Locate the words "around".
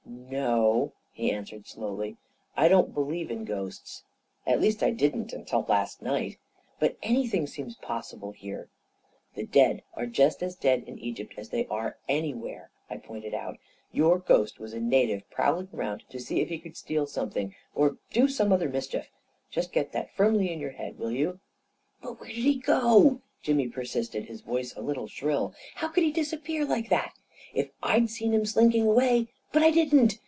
15.73-16.05